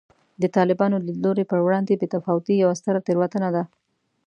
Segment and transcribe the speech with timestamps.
[0.41, 3.63] د طالباني لیدلوري پر وړاندې بې تفاوتي یوه ستره تېروتنه ده